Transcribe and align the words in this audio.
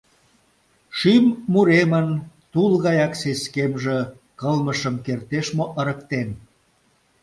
Шӱм 0.97 1.25
муремын 1.51 2.07
тул 2.51 2.71
гаяк 2.85 3.13
сескемже 3.21 3.97
кылмышым 4.39 4.95
кертеш 5.05 5.47
мо 5.57 5.65
ырыктен?.. 5.79 6.29